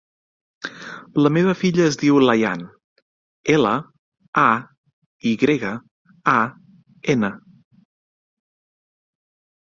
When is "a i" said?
4.45-5.35